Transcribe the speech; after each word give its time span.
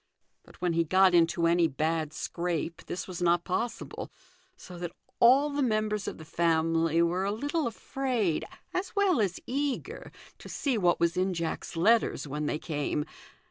But 0.41 0.59
when 0.61 0.73
he 0.73 0.83
got 0.83 1.13
into 1.13 1.45
any 1.45 1.67
bad 1.67 2.11
scrape 2.11 2.81
this 2.87 3.07
was 3.07 3.21
not 3.21 3.43
possible, 3.43 4.09
so 4.57 4.79
that 4.79 4.93
all 5.19 5.51
the 5.51 5.61
mAibers 5.61 6.07
of 6.07 6.17
the 6.17 6.25
family 6.25 7.03
were 7.03 7.23
a 7.23 7.31
little 7.31 7.67
afraid, 7.67 8.43
as 8.73 8.95
well 8.95 9.21
as 9.21 9.39
eager, 9.45 10.11
to 10.39 10.49
see 10.49 10.75
what 10.75 10.99
was 10.99 11.17
in 11.17 11.35
Jack's 11.35 11.75
letters 11.75 12.27
when 12.27 12.47
they 12.47 12.57
came. 12.57 13.05